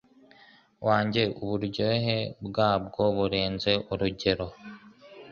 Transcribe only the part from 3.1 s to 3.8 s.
burenze